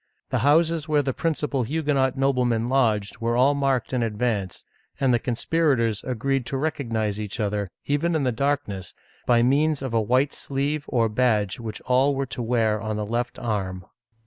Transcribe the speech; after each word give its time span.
The 0.31 0.39
houses 0.39 0.89
where 0.89 1.03
the 1.03 1.13
principal 1.13 1.61
Huguenot 1.61 2.17
noblemen 2.17 2.69
lodged 2.69 3.19
were 3.21 3.37
all 3.37 3.53
marked 3.53 3.93
in 3.93 4.01
advance, 4.01 4.65
and 4.99 5.13
the 5.13 5.19
conspirators 5.19 6.03
agreed 6.03 6.47
to 6.47 6.57
recognize 6.57 7.19
each 7.19 7.39
other, 7.39 7.69
even 7.85 8.15
in 8.15 8.23
the 8.23 8.31
darkness, 8.31 8.95
by 9.27 9.43
means 9.43 9.83
of 9.83 9.93
a 9.93 10.01
white 10.01 10.33
sleeve 10.33 10.85
or 10.87 11.07
badge 11.07 11.59
which 11.59 11.81
all 11.81 12.15
were 12.15 12.25
to 12.25 12.41
wear 12.41 12.81
on 12.81 12.95
the 12.97 13.05
left 13.05 13.37
arm. 13.37 13.85